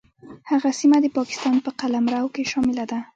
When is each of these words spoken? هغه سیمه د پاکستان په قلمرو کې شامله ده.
هغه 0.49 0.69
سیمه 0.79 0.97
د 1.01 1.07
پاکستان 1.17 1.55
په 1.65 1.69
قلمرو 1.79 2.27
کې 2.35 2.43
شامله 2.51 2.85
ده. 2.91 2.99